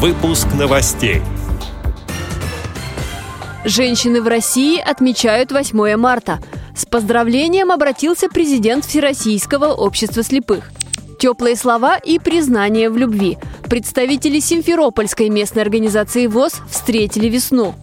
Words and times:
Выпуск 0.00 0.46
новостей. 0.56 1.22
Женщины 3.64 4.22
в 4.22 4.28
России 4.28 4.78
отмечают 4.78 5.50
8 5.50 5.96
марта. 5.96 6.38
С 6.76 6.86
поздравлением 6.86 7.72
обратился 7.72 8.28
президент 8.28 8.84
Всероссийского 8.84 9.74
общества 9.74 10.22
слепых. 10.22 10.70
Теплые 11.18 11.56
слова 11.56 11.96
и 11.96 12.20
признание 12.20 12.90
в 12.90 12.96
любви. 12.96 13.38
Представители 13.68 14.38
Симферопольской 14.38 15.30
местной 15.30 15.62
организации 15.62 16.28
ВОЗ 16.28 16.60
встретили 16.70 17.28
весну. 17.28 17.74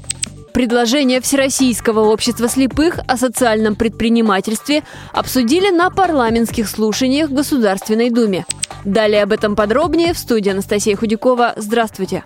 Предложение 0.54 1.20
Всероссийского 1.20 2.00
общества 2.00 2.48
слепых 2.48 2.98
о 3.10 3.18
социальном 3.18 3.76
предпринимательстве 3.76 4.84
обсудили 5.12 5.70
на 5.70 5.90
парламентских 5.90 6.70
слушаниях 6.70 7.30
в 7.30 7.34
Государственной 7.34 8.10
Думе. 8.10 8.46
Далее 8.86 9.24
об 9.24 9.32
этом 9.32 9.56
подробнее 9.56 10.14
в 10.14 10.18
студии 10.18 10.52
Анастасия 10.52 10.96
Худякова. 10.96 11.54
Здравствуйте! 11.56 12.24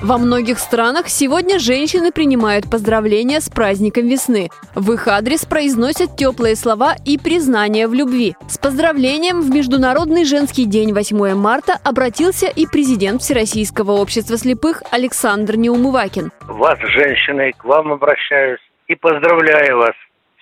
Во 0.00 0.18
многих 0.18 0.58
странах 0.58 1.08
сегодня 1.08 1.58
женщины 1.58 2.12
принимают 2.12 2.70
поздравления 2.70 3.40
с 3.40 3.48
праздником 3.48 4.06
весны. 4.06 4.50
В 4.74 4.92
их 4.92 5.08
адрес 5.08 5.46
произносят 5.46 6.14
теплые 6.16 6.56
слова 6.56 6.94
и 7.06 7.16
признания 7.16 7.88
в 7.88 7.94
любви. 7.94 8.34
С 8.46 8.58
поздравлением 8.58 9.40
в 9.40 9.48
Международный 9.48 10.26
женский 10.26 10.66
день 10.66 10.92
8 10.92 11.34
марта 11.34 11.78
обратился 11.82 12.48
и 12.48 12.66
президент 12.66 13.22
Всероссийского 13.22 13.92
общества 13.92 14.36
слепых 14.36 14.82
Александр 14.92 15.56
Неумывакин. 15.56 16.30
Вас, 16.42 16.78
женщины, 16.80 17.52
к 17.56 17.64
вам 17.64 17.90
обращаюсь 17.90 18.60
и 18.88 18.94
поздравляю 18.94 19.78
вас 19.78 19.94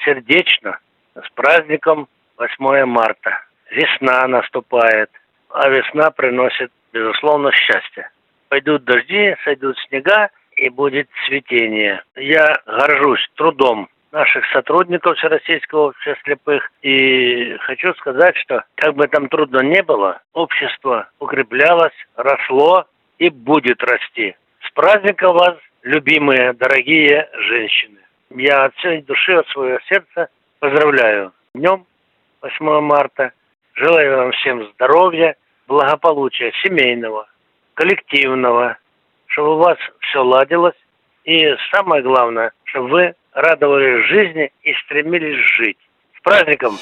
сердечно 0.05 0.77
с 1.15 1.31
праздником 1.37 2.09
8 2.37 2.85
марта. 2.85 3.31
Весна 3.73 4.27
наступает, 4.29 5.11
а 5.51 5.69
весна 5.69 6.11
приносит, 6.11 6.71
безусловно, 6.93 7.51
счастье 7.53 8.11
пойдут 8.53 8.85
дожди, 8.85 9.35
сойдут 9.45 9.79
снега 9.89 10.29
и 10.57 10.69
будет 10.69 11.09
цветение. 11.27 12.03
Я 12.17 12.61
горжусь 12.67 13.27
трудом 13.35 13.89
наших 14.11 14.45
сотрудников 14.53 15.17
Всероссийского 15.17 15.89
общества 15.89 16.17
слепых. 16.23 16.71
И 16.83 17.57
хочу 17.61 17.95
сказать, 17.95 18.37
что 18.37 18.63
как 18.75 18.95
бы 18.95 19.09
там 19.09 19.31
трудно 19.31 19.61
не 19.61 19.83
было, 19.83 20.21
общество 20.35 21.09
укреплялось, 21.19 21.95
росло 22.15 22.85
и 23.19 23.31
будет 23.31 23.83
расти. 23.83 24.37
С 24.69 24.71
праздником 24.73 25.35
вас, 25.35 25.57
любимые, 25.83 26.53
дорогие 26.53 27.31
женщины. 27.49 28.01
Я 28.37 28.67
от 28.67 28.75
всей 28.75 29.01
души, 29.01 29.33
от 29.33 29.49
своего 29.49 29.79
сердца 29.89 30.29
поздравляю 30.61 31.33
днем 31.55 31.87
8 32.43 32.81
марта. 32.81 33.33
Желаю 33.75 34.17
вам 34.17 34.33
всем 34.33 34.71
здоровья, 34.75 35.35
благополучия 35.67 36.53
семейного, 36.63 37.27
коллективного, 37.75 38.77
чтобы 39.27 39.55
у 39.55 39.59
вас 39.59 39.79
все 40.01 40.23
ладилось. 40.23 40.77
И 41.25 41.55
самое 41.73 42.03
главное, 42.03 42.53
чтобы 42.65 42.89
вы 42.89 43.15
радовались 43.33 44.07
жизни 44.09 44.53
и 44.63 44.75
стремились 44.85 45.39
жить. 45.57 45.79
С 46.19 46.23
праздником! 46.23 46.77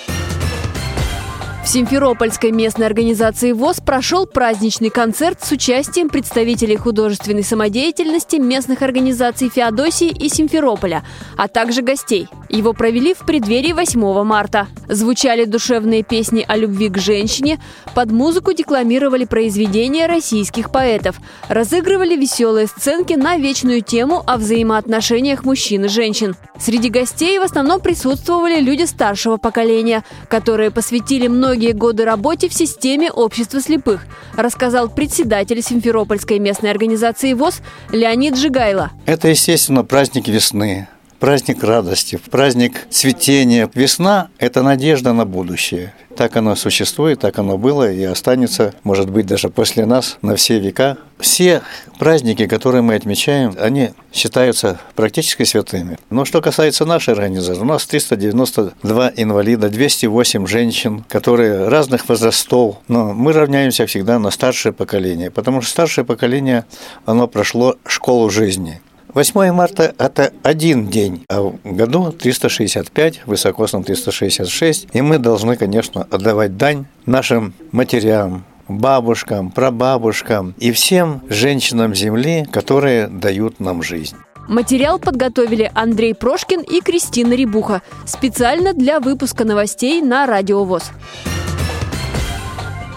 Симферопольской 1.71 2.51
местной 2.51 2.87
организации 2.87 3.53
ВОЗ 3.53 3.77
прошел 3.81 4.27
праздничный 4.27 4.91
концерт 4.91 5.39
с 5.41 5.53
участием 5.53 6.09
представителей 6.09 6.75
художественной 6.75 7.45
самодеятельности 7.45 8.37
местных 8.39 8.83
организаций 8.83 9.49
Феодосии 9.49 10.09
и 10.09 10.29
Симферополя, 10.29 11.05
а 11.37 11.47
также 11.47 11.83
гостей. 11.83 12.27
Его 12.49 12.73
провели 12.73 13.15
в 13.15 13.19
преддверии 13.19 13.73
8 13.73 14.25
марта. 14.25 14.67
Звучали 14.89 15.45
душевные 15.45 16.03
песни 16.03 16.45
о 16.49 16.57
любви 16.57 16.89
к 16.89 16.99
женщине, 16.99 17.61
под 17.95 18.11
музыку 18.11 18.53
декламировали 18.53 19.25
произведения 19.25 20.07
российских 20.07 20.73
поэтов, 20.73 21.21
разыгрывали 21.49 22.17
веселые 22.17 22.67
сценки 22.67 23.13
на 23.13 23.37
вечную 23.37 23.83
тему 23.83 24.25
о 24.27 24.39
взаимоотношениях 24.39 25.45
мужчин 25.45 25.85
и 25.85 25.89
женщин. 25.89 26.35
Среди 26.59 26.91
гостей 26.91 27.39
в 27.39 27.43
основном 27.43 27.81
присутствовали 27.81 28.61
люди 28.61 28.83
старшего 28.83 29.37
поколения, 29.37 30.03
которые 30.29 30.73
посвятили 30.73 31.29
многие 31.29 31.60
годы 31.69 32.05
работе 32.05 32.49
в 32.49 32.55
системе 32.55 33.11
общества 33.11 33.61
слепых, 33.61 34.07
рассказал 34.37 34.89
председатель 34.89 35.63
Симферопольской 35.63 36.39
местной 36.39 36.71
организации 36.71 37.33
ВОЗ 37.33 37.61
Леонид 37.93 38.37
Жигайло. 38.37 38.91
Это, 39.07 39.29
естественно, 39.29 39.85
праздник 39.85 40.29
весны 40.29 40.89
праздник 41.21 41.63
радости, 41.63 42.19
праздник 42.31 42.87
цветения. 42.91 43.71
Весна– 43.75 44.29
это 44.39 44.63
надежда 44.63 45.13
на 45.13 45.27
будущее. 45.27 45.95
Так 46.17 46.37
оно 46.37 46.57
существует, 46.57 47.21
так 47.21 47.39
оно 47.39 47.57
было 47.57 47.91
и 47.91 48.03
останется, 48.03 48.75
может 48.83 49.09
быть, 49.11 49.27
даже 49.27 49.49
после 49.49 49.87
нас 49.87 50.19
на 50.23 50.35
все 50.35 50.59
века. 50.59 50.97
Все 51.19 51.63
праздники, 51.99 52.47
которые 52.47 52.83
мы 52.83 52.95
отмечаем, 52.95 53.55
они 53.61 53.91
считаются 54.13 54.81
практически 54.97 55.45
святыми. 55.45 55.99
Но 56.09 56.25
что 56.25 56.41
касается 56.41 56.85
нашей 56.87 57.15
организации, 57.15 57.61
у 57.61 57.65
нас 57.65 57.87
392 57.87 59.13
инвалида, 59.17 59.69
208 59.69 60.47
женщин, 60.47 61.05
которые 61.09 61.69
разных 61.69 62.09
возрастов, 62.09 62.79
но 62.89 63.13
мы 63.13 63.33
равняемся 63.33 63.87
всегда 63.87 64.19
на 64.19 64.31
старшее 64.31 64.73
поколение, 64.73 65.31
потому 65.31 65.61
что 65.61 65.71
старшее 65.71 66.05
поколение, 66.05 66.65
оно 67.05 67.29
прошло 67.29 67.77
школу 67.87 68.31
жизни– 68.31 68.81
8 69.15 69.53
марта– 69.53 69.95
это 69.99 70.33
один 70.43 70.89
день, 70.89 71.25
а 71.29 71.43
в 71.43 71.57
году 71.65 72.13
365, 72.13 73.27
высокосном 73.27 73.83
366, 73.83 74.89
и 74.93 75.01
мы 75.01 75.19
должны, 75.19 75.57
конечно, 75.57 76.07
отдавать 76.11 76.57
дань 76.57 76.87
нашим 77.07 77.53
матерям, 77.73 78.45
бабушкам, 78.69 79.51
прабабушкам 79.51 80.55
и 80.59 80.71
всем 80.71 81.23
женщинам 81.29 81.95
Земли, 81.95 82.47
которые 82.53 83.09
дают 83.09 83.59
нам 83.59 83.83
жизнь. 83.83 84.17
Материал 84.49 84.99
подготовили 84.99 85.71
Андрей 85.75 86.15
Прошкин 86.15 86.61
и 86.61 86.81
Кристина 86.81 87.35
Рибуха 87.35 87.83
специально 88.05 88.75
для 88.75 89.01
выпуска 89.01 89.45
новостей 89.45 90.03
на 90.03 90.27
Радиовоз. 90.27 90.91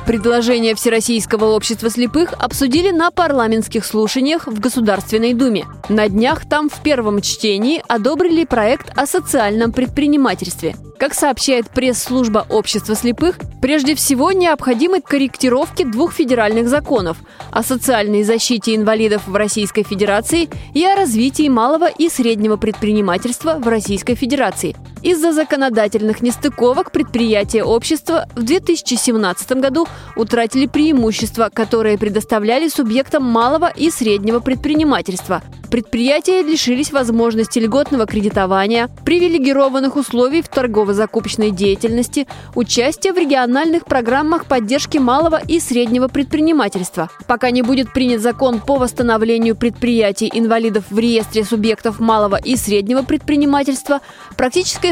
Предложение 0.06 0.76
Всероссийского 0.76 1.56
общества 1.56 1.90
слепых 1.90 2.34
обсудили 2.34 2.92
на 2.92 3.10
парламентских 3.10 3.86
слушаниях 3.86 4.48
в 4.48 4.60
Государственной 4.60 5.34
Думе. 5.34 5.66
На 5.88 6.10
днях 6.10 6.48
там 6.48 6.70
в 6.70 6.84
первом 6.84 7.22
чтении 7.22 7.82
одобрили 7.88 8.44
проект 8.44 8.92
о 8.98 9.06
социальном 9.06 9.72
предпринимательстве. 9.72 10.76
Как 11.00 11.14
сообщает 11.14 11.70
пресс-служба 11.70 12.46
общества 12.50 12.96
слепых, 12.96 13.38
прежде 13.62 13.96
всего 13.96 14.34
необходимы 14.34 15.00
корректировки 15.02 15.84
двух 15.84 16.14
федеральных 16.14 16.68
законов 16.68 17.18
о 17.52 17.64
социальной 17.64 18.24
защите 18.24 18.76
инвалидов 18.76 19.24
в 19.26 19.36
Российской 19.36 19.84
Федерации 19.84 20.50
и 20.74 20.86
о 20.86 20.96
развитии 20.96 21.48
малого 21.48 21.90
и 21.90 22.10
среднего 22.10 22.58
предпринимательства 22.58 23.56
в 23.58 23.68
Российской 23.68 24.16
Федерации. 24.16 24.76
Из-за 25.04 25.34
законодательных 25.34 26.22
нестыковок 26.22 26.92
предприятия 26.92 27.66
общества 27.66 28.26
в 28.36 28.44
2017 28.44 29.52
году 29.54 29.86
утратили 30.16 30.66
преимущества, 30.66 31.50
которые 31.54 31.98
предоставляли 31.98 32.70
субъектам 32.70 33.24
малого 33.24 33.70
и 33.70 33.90
среднего 33.90 34.40
предпринимательства– 34.40 35.44
Предприятия 35.74 36.44
лишились 36.44 36.92
возможности 36.92 37.58
льготного 37.58 38.06
кредитования, 38.06 38.92
привилегированных 39.06 39.96
условий 39.96 40.44
в 40.44 40.48
торгово-закупочной 40.48 41.50
деятельности, 41.50 42.28
участия 42.54 43.12
в 43.12 43.18
региональных 43.18 43.86
программах 43.86 44.46
поддержки 44.46 45.00
малого 45.00 45.42
и 45.48 45.60
среднего 45.60 46.10
предпринимательства. 46.10 47.10
Пока 47.26 47.50
не 47.50 47.64
будет 47.64 47.92
принят 47.92 48.22
закон 48.22 48.60
по 48.62 48.76
восстановлению 48.76 49.56
предприятий 49.56 50.30
инвалидов 50.32 50.84
в 50.92 51.00
реестре 51.00 51.44
субъектов 51.44 52.00
малого 52.00 52.36
и 52.36 52.56
среднего 52.56 53.02
предпринимательства, 53.02 54.02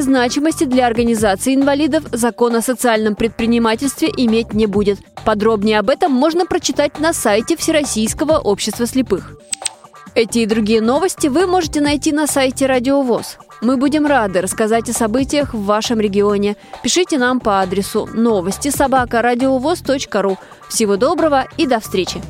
практической 0.02 0.04
значимости 0.04 0.64
для 0.66 0.88
организации 0.88 1.56
инвалидов 1.56 2.04
закон 2.12 2.56
о 2.56 2.62
социальном 2.62 3.16
предпринимательстве 3.16 4.10
иметь 4.18 4.54
не 4.54 4.66
будет. 4.66 5.00
Подробнее 5.26 5.80
об 5.80 5.90
этом 5.90 6.12
можно 6.12 6.46
прочитать 6.46 7.00
на 7.00 7.14
сайте 7.14 7.56
Всероссийского 7.56 8.38
общества 8.38 8.86
слепых. 8.86 9.38
Эти 10.16 10.40
и 10.40 10.46
другие 10.46 10.82
новости 10.82 11.28
вы 11.28 11.48
можете 11.48 11.82
найти 11.82 12.12
на 12.12 12.28
сайте 12.28 12.66
Радио 12.66 13.02
ВОЗ. 13.02 13.38
Мы 13.62 13.78
будем 13.78 14.06
рады 14.06 14.42
рассказать 14.42 14.90
о 14.90 14.94
событиях 14.94 15.54
в 15.54 15.64
вашем 15.64 16.00
регионе. 16.00 16.56
Пишите 16.84 17.18
нам 17.18 17.40
по 17.40 17.62
адресу 17.62 18.10
новости 18.14 18.72
собака 18.72 19.22
ру. 20.22 20.38
Всего 20.68 20.98
доброго 20.98 21.46
и 21.58 21.68
до 21.68 21.80
встречи! 21.80 22.22